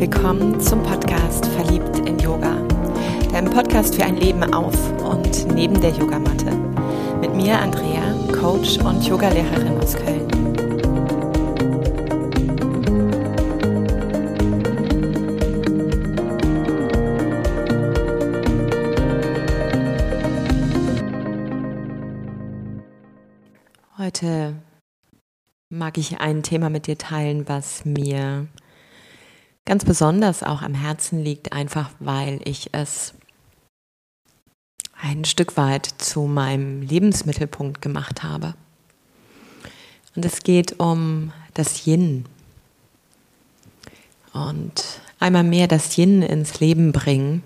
[0.00, 2.54] willkommen zum Podcast Verliebt in Yoga.
[3.32, 6.52] Deinem Podcast für ein Leben auf und neben der Yogamatte.
[7.20, 10.28] Mit mir Andrea, Coach und Yogalehrerin aus Köln.
[23.96, 24.54] Heute
[25.70, 28.46] mag ich ein Thema mit dir teilen, was mir
[29.68, 33.12] ganz besonders auch am Herzen liegt, einfach weil ich es
[34.98, 38.54] ein Stück weit zu meinem Lebensmittelpunkt gemacht habe.
[40.16, 42.24] Und es geht um das Yin.
[44.32, 47.42] Und einmal mehr das Yin ins Leben bringen.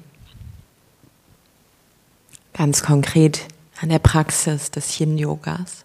[2.52, 3.48] Ganz konkret
[3.80, 5.82] an der Praxis des Yin-Yogas.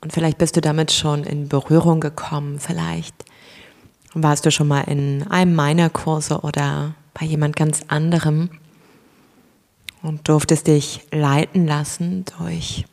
[0.00, 2.58] Und vielleicht bist du damit schon in Berührung gekommen.
[2.58, 3.29] Vielleicht
[4.14, 8.50] warst du schon mal in einem meiner Kurse oder bei jemand ganz anderem
[10.02, 12.84] und durftest dich leiten lassen durch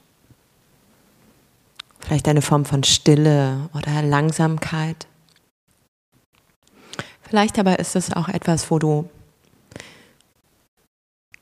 [1.99, 5.07] vielleicht eine Form von Stille oder Langsamkeit.
[7.21, 9.09] Vielleicht aber ist es auch etwas, wo du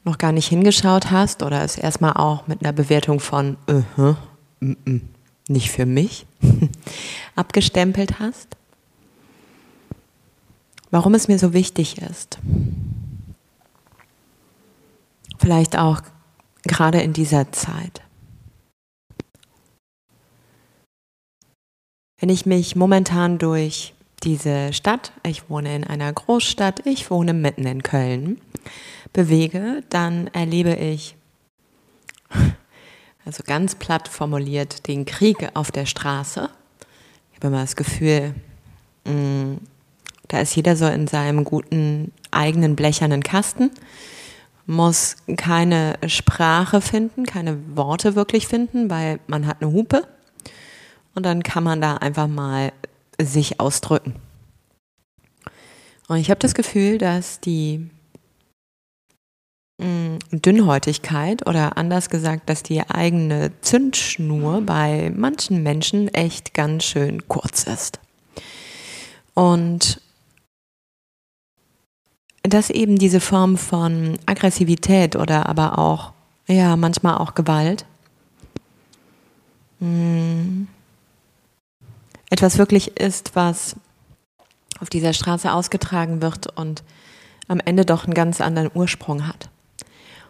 [0.04, 4.16] noch gar nicht hingeschaut hast oder es erstmal auch mit einer Bewertung von uh -huh,
[4.60, 5.02] mm -mm
[5.48, 6.26] nicht für mich,
[7.36, 8.56] abgestempelt hast.
[10.96, 12.40] Warum es mir so wichtig ist.
[15.38, 16.02] Vielleicht auch
[16.64, 18.02] gerade in dieser Zeit.
[22.18, 27.68] Wenn ich mich momentan durch diese Stadt, ich wohne in einer Großstadt, ich wohne mitten
[27.68, 28.40] in Köln,
[29.12, 31.18] bewege, dann erlebe ich
[33.26, 36.50] also ganz platt formuliert, den Krieg auf der Straße.
[37.32, 38.34] Ich habe immer das Gefühl,
[39.04, 39.56] mm,
[40.28, 43.72] da ist jeder so in seinem guten eigenen blechernen Kasten,
[44.66, 50.08] muss keine Sprache finden, keine Worte wirklich finden, weil man hat eine Hupe
[51.14, 52.72] und dann kann man da einfach mal
[53.22, 54.16] sich ausdrücken.
[56.08, 57.90] Und ich habe das Gefühl, dass die
[59.78, 67.28] Mm, Dünnhäutigkeit oder anders gesagt, dass die eigene Zündschnur bei manchen Menschen echt ganz schön
[67.28, 68.00] kurz ist.
[69.34, 70.00] Und
[72.48, 76.12] dass eben diese Form von Aggressivität oder aber auch,
[76.48, 77.86] ja, manchmal auch Gewalt,
[79.80, 80.64] mm,
[82.30, 83.76] etwas wirklich ist, was
[84.80, 86.84] auf dieser Straße ausgetragen wird und
[87.48, 89.50] am Ende doch einen ganz anderen Ursprung hat.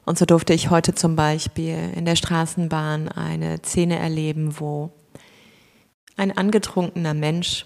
[0.05, 4.91] Und so durfte ich heute zum Beispiel in der Straßenbahn eine Szene erleben, wo
[6.15, 7.65] ein angetrunkener Mensch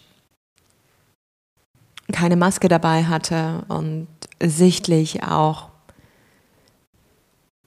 [2.11, 4.07] keine Maske dabei hatte und
[4.41, 5.69] sichtlich auch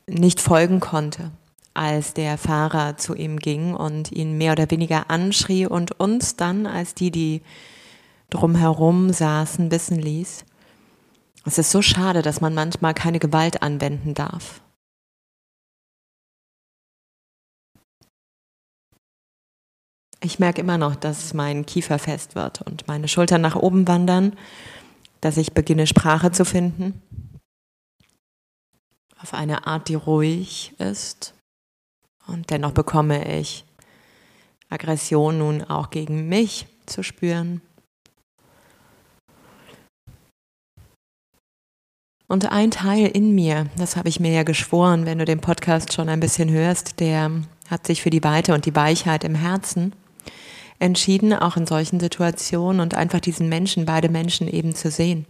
[0.06, 1.30] nicht folgen konnte,
[1.74, 6.66] als der Fahrer zu ihm ging und ihn mehr oder weniger anschrie und uns dann
[6.66, 7.42] als die, die
[8.30, 10.44] drumherum saßen, wissen ließ,
[11.44, 14.60] es ist so schade, dass man manchmal keine Gewalt anwenden darf.
[20.24, 24.36] Ich merke immer noch, dass mein Kiefer fest wird und meine Schultern nach oben wandern,
[25.22, 27.00] dass ich beginne Sprache zu finden.
[29.20, 31.32] Auf eine Art, die ruhig ist.
[32.26, 33.64] Und dennoch bekomme ich
[34.68, 37.62] Aggression nun auch gegen mich zu spüren.
[42.26, 45.92] Und ein Teil in mir, das habe ich mir ja geschworen, wenn du den Podcast
[45.92, 47.30] schon ein bisschen hörst, der
[47.68, 49.92] hat sich für die Weite und die Weichheit im Herzen
[50.82, 55.26] entschieden, auch in solchen Situationen und einfach diesen Menschen, beide Menschen eben zu sehen.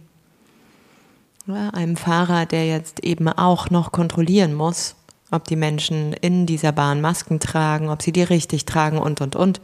[1.45, 4.95] Ja, einem Fahrer, der jetzt eben auch noch kontrollieren muss,
[5.29, 9.35] ob die Menschen in dieser Bahn Masken tragen, ob sie die richtig tragen und, und,
[9.35, 9.61] und,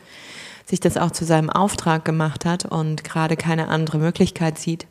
[0.65, 4.85] sich das auch zu seinem Auftrag gemacht hat und gerade keine andere Möglichkeit sieht.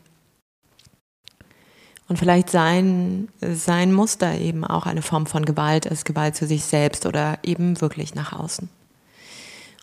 [2.08, 6.64] Und vielleicht sein, sein Muster eben auch eine Form von Gewalt ist, Gewalt zu sich
[6.64, 8.70] selbst oder eben wirklich nach außen.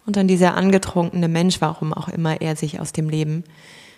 [0.06, 3.44] Und dann dieser angetrunkene Mensch, warum auch immer er sich aus dem Leben,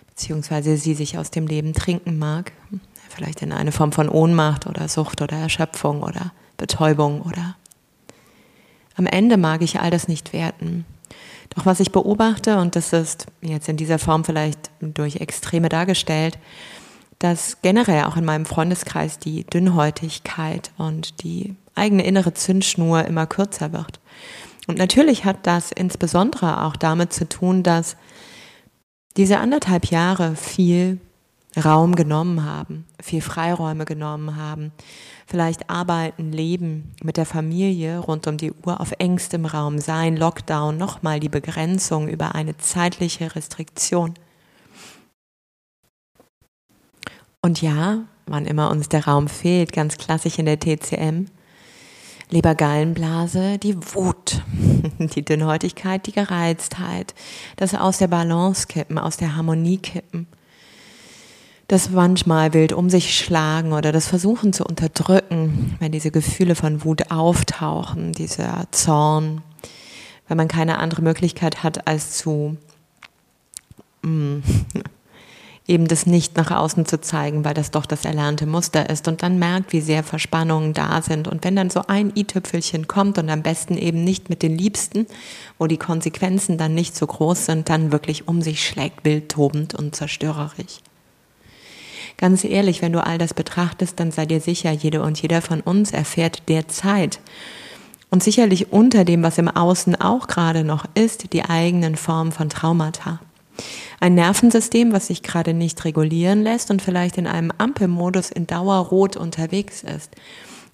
[0.08, 2.52] beziehungsweise sie sich aus dem Leben trinken mag,
[3.08, 7.56] vielleicht in eine Form von Ohnmacht oder Sucht oder Erschöpfung oder Betäubung oder
[8.96, 10.84] am Ende mag ich all das nicht werten.
[11.54, 16.38] Doch was ich beobachte, und das ist jetzt in dieser Form vielleicht durch Extreme dargestellt,
[17.20, 23.72] dass generell auch in meinem Freundeskreis die Dünnhäutigkeit und die eigene innere Zündschnur immer kürzer
[23.72, 24.00] wird.
[24.68, 27.96] Und natürlich hat das insbesondere auch damit zu tun, dass
[29.16, 31.00] diese anderthalb Jahre viel
[31.56, 34.70] Raum genommen haben, viel Freiräume genommen haben,
[35.26, 40.76] vielleicht arbeiten, leben mit der Familie rund um die Uhr auf engstem Raum sein, Lockdown,
[40.76, 44.14] nochmal die Begrenzung über eine zeitliche Restriktion.
[47.40, 51.26] Und ja, wann immer uns der Raum fehlt, ganz klassisch in der TCM,
[52.30, 54.42] Lebergallenblase, die Wut,
[54.98, 57.14] die Dünnhäutigkeit, die Gereiztheit,
[57.56, 60.26] das aus der Balance kippen, aus der Harmonie kippen,
[61.68, 66.84] das manchmal wild um sich schlagen oder das Versuchen zu unterdrücken, wenn diese Gefühle von
[66.84, 69.42] Wut auftauchen, dieser Zorn,
[70.28, 72.56] wenn man keine andere Möglichkeit hat, als zu
[74.02, 74.38] mm,
[75.68, 79.22] eben das nicht nach außen zu zeigen, weil das doch das erlernte Muster ist und
[79.22, 81.28] dann merkt, wie sehr Verspannungen da sind.
[81.28, 85.06] Und wenn dann so ein i-Tüpfelchen kommt und am besten eben nicht mit den Liebsten,
[85.58, 89.94] wo die Konsequenzen dann nicht so groß sind, dann wirklich um sich schlägt, wildtobend und
[89.94, 90.80] zerstörerisch.
[92.16, 95.60] Ganz ehrlich, wenn du all das betrachtest, dann sei dir sicher, jede und jeder von
[95.60, 97.20] uns erfährt derzeit
[98.10, 102.48] und sicherlich unter dem, was im Außen auch gerade noch ist, die eigenen Formen von
[102.48, 103.20] Traumata.
[104.00, 109.16] Ein Nervensystem, was sich gerade nicht regulieren lässt und vielleicht in einem Ampelmodus in Dauerrot
[109.16, 110.10] unterwegs ist,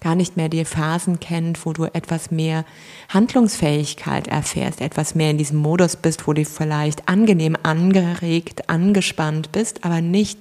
[0.01, 2.65] gar nicht mehr die Phasen kennt, wo du etwas mehr
[3.09, 9.83] Handlungsfähigkeit erfährst, etwas mehr in diesem Modus bist, wo du vielleicht angenehm angeregt, angespannt bist,
[9.83, 10.39] aber nicht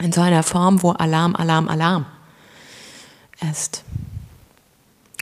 [0.00, 2.06] in so einer Form, wo Alarm, Alarm, Alarm
[3.50, 3.84] ist.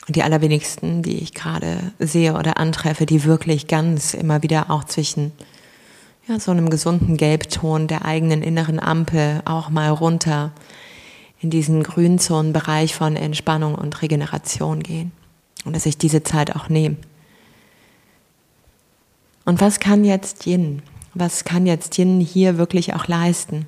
[0.06, 4.84] Und die allerwenigsten, die ich gerade sehe oder antreffe, die wirklich ganz immer wieder auch
[4.84, 5.32] zwischen
[6.28, 10.52] ja, so einem gesunden Gelbton der eigenen inneren Ampel auch mal runter
[11.40, 15.10] in diesen Grünzonenbereich von Entspannung und Regeneration gehen.
[15.64, 16.96] Und dass ich diese Zeit auch nehme.
[19.44, 20.82] Und was kann jetzt Yin?
[21.14, 23.66] Was kann jetzt Yin hier wirklich auch leisten?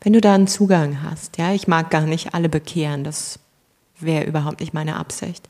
[0.00, 3.38] Wenn du da einen Zugang hast, ja, ich mag gar nicht alle bekehren, das
[3.98, 5.48] wäre überhaupt nicht meine Absicht.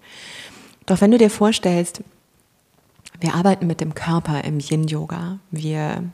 [0.87, 2.03] Doch wenn du dir vorstellst,
[3.21, 6.05] wir arbeiten mit dem Körper im Yin-Yoga, wir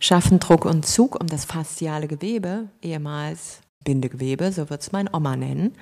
[0.00, 5.36] schaffen Druck und Zug um das fasziale Gewebe, ehemals Bindegewebe, so wird es mein Oma
[5.36, 5.74] nennen,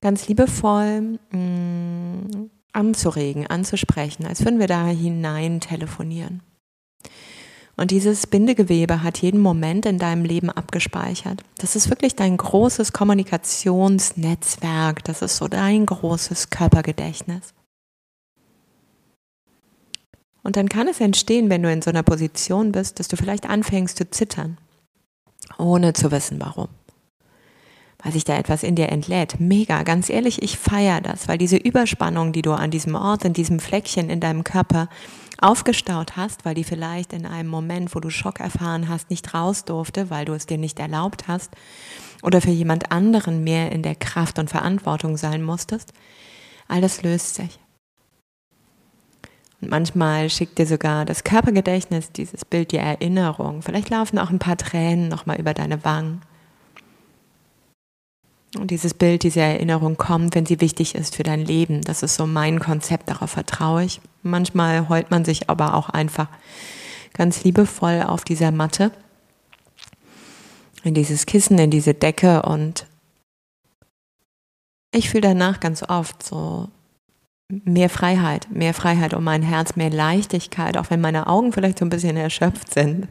[0.00, 6.42] ganz liebevoll mh, mm, anzuregen, anzusprechen, als würden wir da hinein telefonieren.
[7.76, 11.44] Und dieses Bindegewebe hat jeden Moment in deinem Leben abgespeichert.
[11.58, 15.04] Das ist wirklich dein großes Kommunikationsnetzwerk.
[15.04, 17.54] Das ist so dein großes Körpergedächtnis.
[20.42, 23.48] Und dann kann es entstehen, wenn du in so einer Position bist, dass du vielleicht
[23.48, 24.58] anfängst zu zittern,
[25.58, 26.68] ohne zu wissen warum.
[28.02, 29.40] Weil sich da etwas in dir entlädt.
[29.40, 33.32] Mega, ganz ehrlich, ich feiere das, weil diese Überspannung, die du an diesem Ort, in
[33.32, 34.88] diesem Fleckchen in deinem Körper
[35.40, 39.64] aufgestaut hast, weil die vielleicht in einem Moment, wo du Schock erfahren hast, nicht raus
[39.64, 41.52] durfte, weil du es dir nicht erlaubt hast
[42.22, 45.92] oder für jemand anderen mehr in der Kraft und Verantwortung sein musstest,
[46.66, 47.58] all das löst sich.
[49.60, 53.62] Und manchmal schickt dir sogar das Körpergedächtnis dieses Bild die Erinnerung.
[53.62, 56.22] Vielleicht laufen auch ein paar Tränen nochmal über deine Wangen.
[58.56, 61.82] Und dieses Bild, diese Erinnerung kommt, wenn sie wichtig ist für dein Leben.
[61.82, 64.00] Das ist so mein Konzept, darauf vertraue ich.
[64.22, 66.28] Manchmal heult man sich aber auch einfach
[67.12, 68.90] ganz liebevoll auf dieser Matte,
[70.84, 72.86] in dieses Kissen, in diese Decke und
[74.92, 76.68] ich fühle danach ganz oft so
[77.50, 81.84] mehr Freiheit, mehr Freiheit um mein Herz, mehr Leichtigkeit, auch wenn meine Augen vielleicht so
[81.84, 83.08] ein bisschen erschöpft sind,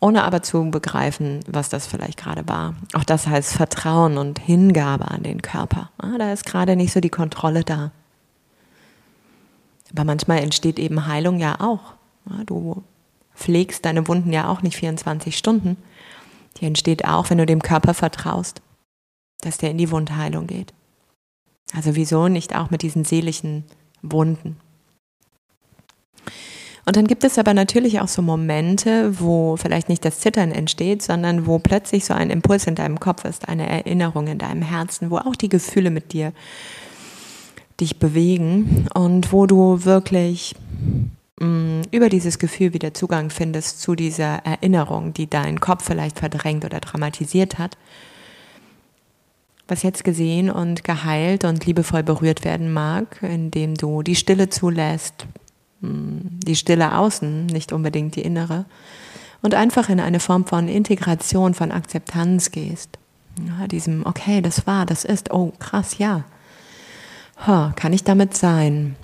[0.00, 2.74] ohne aber zu begreifen, was das vielleicht gerade war.
[2.92, 5.90] Auch das heißt Vertrauen und Hingabe an den Körper.
[5.98, 7.90] Ah, da ist gerade nicht so die Kontrolle da.
[9.92, 11.94] Aber manchmal entsteht eben Heilung ja auch.
[12.28, 12.82] Ah, du
[13.34, 15.76] pflegst deine Wunden ja auch nicht 24 Stunden.
[16.58, 18.62] Die entsteht auch, wenn du dem Körper vertraust,
[19.40, 20.72] dass der in die Wundheilung geht.
[21.74, 23.64] Also wieso nicht auch mit diesen seelischen
[24.02, 24.56] Wunden?
[26.86, 31.02] Und dann gibt es aber natürlich auch so Momente, wo vielleicht nicht das Zittern entsteht,
[31.02, 35.10] sondern wo plötzlich so ein Impuls in deinem Kopf ist, eine Erinnerung in deinem Herzen,
[35.10, 36.32] wo auch die Gefühle mit dir
[37.80, 40.54] dich bewegen und wo du wirklich
[41.40, 46.18] mh, mm, über dieses Gefühl wieder Zugang findest zu dieser Erinnerung, die dein Kopf vielleicht
[46.18, 47.78] verdrängt oder dramatisiert hat
[49.68, 55.26] was jetzt gesehen und geheilt und liebevoll berührt werden mag, indem du die Stille zulässt,
[55.80, 58.66] hm, die Stille außen, nicht unbedingt die innere,
[59.42, 62.98] und einfach in eine Form von Integration, von Akzeptanz gehst.
[63.46, 66.24] Ja, diesem, okay, das war, das ist, oh krass, ja.
[67.46, 68.96] Ha, kann ich damit sein?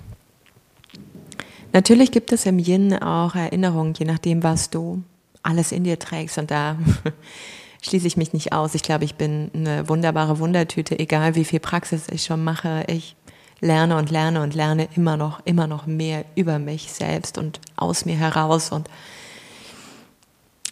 [1.73, 5.03] Natürlich gibt es im Yin auch Erinnerungen, je nachdem, was du
[5.43, 6.37] alles in dir trägst.
[6.37, 6.77] Und da
[7.81, 8.75] schließe ich mich nicht aus.
[8.75, 12.83] Ich glaube, ich bin eine wunderbare Wundertüte, egal wie viel Praxis ich schon mache.
[12.87, 13.15] Ich
[13.59, 18.05] lerne und lerne und lerne immer noch, immer noch mehr über mich selbst und aus
[18.05, 18.89] mir heraus und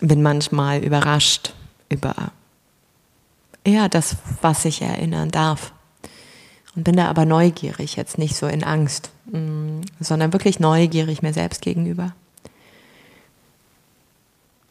[0.02, 1.54] bin manchmal überrascht
[1.90, 2.32] über
[3.66, 5.74] ja, das, was ich erinnern darf.
[6.76, 11.34] Und bin da aber neugierig, jetzt nicht so in Angst, mm, sondern wirklich neugierig mir
[11.34, 12.14] selbst gegenüber.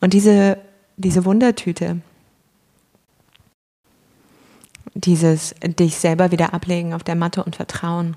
[0.01, 0.59] Und diese,
[0.97, 2.01] diese Wundertüte,
[4.95, 8.17] dieses dich selber wieder ablegen auf der Matte und vertrauen,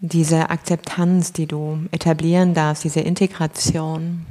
[0.00, 4.24] diese Akzeptanz, die du etablieren darfst, diese Integration,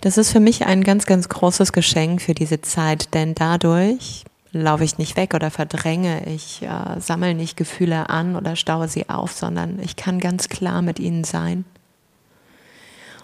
[0.00, 4.84] das ist für mich ein ganz, ganz großes Geschenk für diese Zeit, denn dadurch laufe
[4.84, 9.32] ich nicht weg oder verdränge, ich äh, sammle nicht Gefühle an oder staue sie auf,
[9.32, 11.64] sondern ich kann ganz klar mit ihnen sein.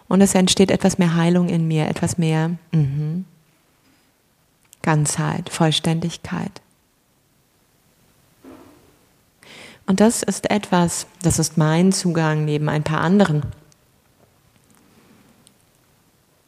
[0.08, 3.24] Und es entsteht etwas mehr Heilung in mir, etwas mehr mh,
[4.82, 6.60] Ganzheit, Vollständigkeit.
[9.86, 13.42] Und das ist etwas, das ist mein Zugang neben ein paar anderen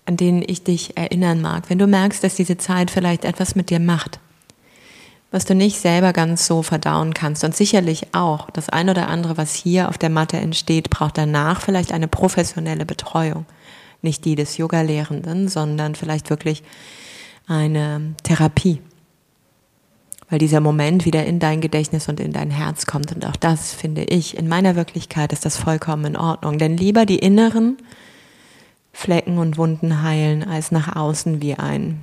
[0.04, 1.70] an denen ich dich erinnern mag.
[1.70, 4.18] Wenn du merkst, dass diese Zeit vielleicht etwas mit dir macht,
[5.30, 7.44] was du nicht selber ganz so verdauen kannst.
[7.44, 11.62] Und sicherlich auch das ein oder andere, was hier auf der Matte entsteht, braucht danach
[11.62, 13.46] vielleicht eine professionelle Betreuung.
[14.02, 16.62] Nicht die des Yoga-Lehrenden, sondern vielleicht wirklich
[17.46, 18.80] eine Therapie.
[20.28, 23.12] Weil dieser Moment wieder in dein Gedächtnis und in dein Herz kommt.
[23.12, 26.58] Und auch das finde ich, in meiner Wirklichkeit ist das vollkommen in Ordnung.
[26.58, 27.76] Denn lieber die inneren
[28.92, 32.00] Flecken und Wunden heilen, als nach außen wie ein.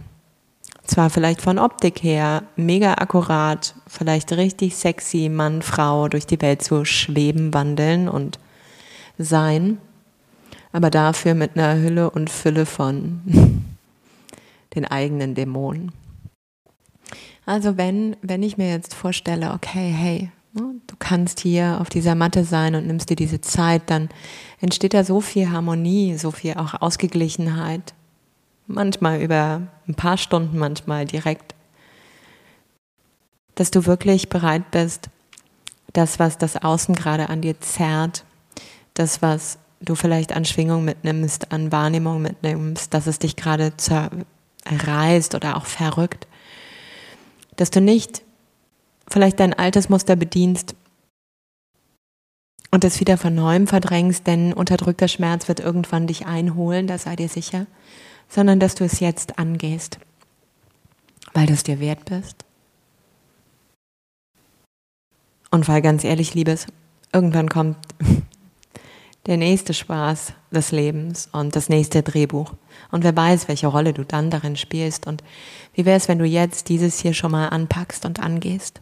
[0.86, 6.64] Zwar vielleicht von Optik her mega akkurat, vielleicht richtig sexy Mann, Frau durch die Welt
[6.64, 8.40] zu schweben, wandeln und
[9.20, 9.78] sein,
[10.72, 13.22] aber dafür mit einer Hülle und Fülle von
[14.76, 15.92] den eigenen Dämonen.
[17.46, 20.76] Also wenn, wenn ich mir jetzt vorstelle, okay, hey, Ne?
[20.88, 24.10] Du kannst hier auf dieser Matte sein und nimmst dir diese Zeit, dann
[24.60, 27.94] entsteht da so viel Harmonie, so viel auch Ausgeglichenheit.
[28.68, 31.56] Manchmal über ein paar Stunden, manchmal direkt.
[33.56, 35.10] Dass du wirklich bereit bist,
[35.94, 38.24] das, was das Außen gerade an dir zerrt,
[38.94, 43.76] das, was du vielleicht an Schwingung mitnimmst, an Wahrnehmung mitnimmst, dass es dich gerade
[44.70, 46.28] zerreißt oder auch verrückt,
[47.56, 48.22] dass du nicht
[49.10, 50.76] vielleicht dein altes Muster bedienst
[52.72, 57.16] und es wieder von neuem verdrängst, denn unterdrückter Schmerz wird irgendwann dich einholen, da sei
[57.16, 57.66] dir sicher,
[58.28, 60.00] sondern dass du es jetzt angehst,
[61.34, 62.46] weil du es dir wert bist.
[65.52, 66.68] Und weil ganz ehrlich, Liebes,
[67.12, 67.78] irgendwann kommt
[69.26, 72.54] der nächste Spaß des Lebens und das nächste Drehbuch.
[72.92, 75.08] Und wer weiß, welche Rolle du dann darin spielst.
[75.08, 75.24] Und
[75.74, 78.82] wie wäre es, wenn du jetzt dieses hier schon mal anpackst und angehst?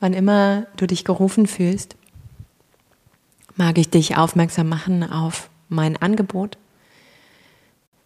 [0.00, 1.96] Wann immer du dich gerufen fühlst,
[3.54, 6.58] mag ich dich aufmerksam machen auf mein Angebot.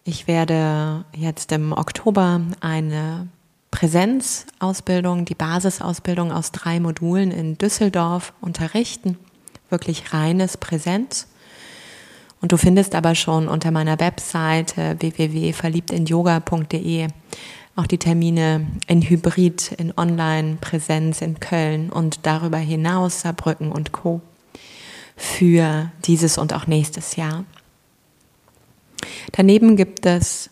[0.03, 3.27] Ich werde jetzt im Oktober eine
[3.71, 9.17] Präsenzausbildung, die Basisausbildung aus drei Modulen in Düsseldorf unterrichten.
[9.69, 11.27] Wirklich reines Präsenz.
[12.41, 17.07] Und du findest aber schon unter meiner Webseite www.verliebtinyoga.de
[17.77, 24.19] auch die Termine in Hybrid, in Online-Präsenz in Köln und darüber hinaus Saarbrücken und Co.
[25.15, 27.45] für dieses und auch nächstes Jahr.
[29.31, 30.49] Daneben gibt es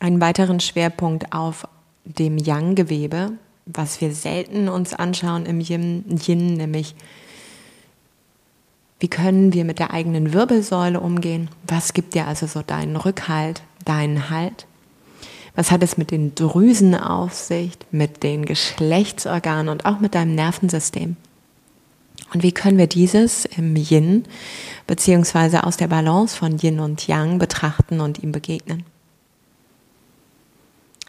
[0.00, 1.66] einen weiteren Schwerpunkt auf
[2.04, 3.32] dem Yang-Gewebe,
[3.66, 6.94] was wir selten uns anschauen im Yin, Yin, nämlich
[9.00, 11.48] wie können wir mit der eigenen Wirbelsäule umgehen?
[11.66, 14.66] Was gibt dir also so deinen Rückhalt, deinen Halt?
[15.54, 20.34] Was hat es mit den Drüsen auf sich, mit den Geschlechtsorganen und auch mit deinem
[20.34, 21.16] Nervensystem?
[22.32, 24.24] Und wie können wir dieses im Yin
[24.86, 28.84] beziehungsweise aus der Balance von Yin und Yang betrachten und ihm begegnen?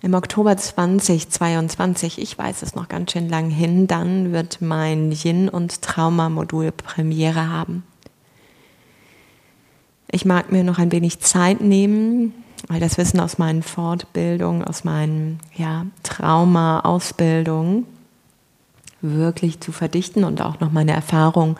[0.01, 5.49] Im Oktober 2022, ich weiß es noch ganz schön lang hin, dann wird mein Yin
[5.49, 7.83] und Trauma Modul Premiere haben.
[10.09, 12.33] Ich mag mir noch ein wenig Zeit nehmen,
[12.69, 17.85] weil das Wissen aus meinen Fortbildungen, aus meinen ja, Trauma-Ausbildungen
[19.01, 21.57] wirklich zu verdichten und auch noch meine Erfahrung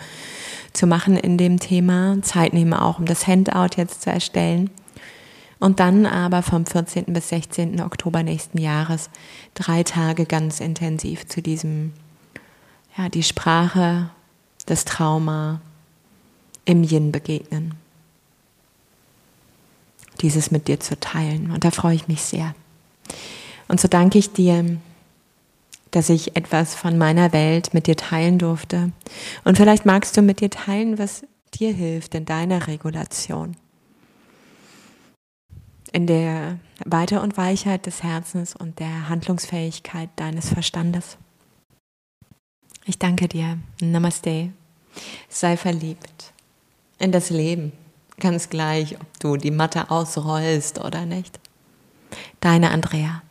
[0.72, 2.22] zu machen in dem Thema.
[2.22, 4.70] Zeit nehmen auch, um das Handout jetzt zu erstellen.
[5.60, 7.06] Und dann aber vom 14.
[7.08, 7.82] bis 16.
[7.82, 9.10] Oktober nächsten Jahres
[9.54, 11.94] drei Tage ganz intensiv zu diesem,
[12.98, 14.10] ja, die Sprache,
[14.66, 15.60] das Trauma
[16.64, 17.74] im Yin begegnen.
[20.22, 21.52] Dieses mit dir zu teilen.
[21.52, 22.56] Und da freue ich mich sehr.
[23.68, 24.78] Und so danke ich dir,
[25.92, 28.92] dass ich etwas von meiner Welt mit dir teilen durfte.
[29.44, 33.56] Und vielleicht magst du mit dir teilen, was dir hilft in deiner Regulation
[35.92, 41.18] in der Weite und Weichheit des Herzens und der Handlungsfähigkeit deines Verstandes.
[42.86, 43.58] Ich danke dir.
[43.82, 44.50] Namaste.
[45.28, 46.34] Sei verliebt
[47.00, 47.72] in das Leben,
[48.20, 51.40] ganz gleich, ob du die Matte ausrollst oder nicht.
[52.42, 53.22] Deine Andrea.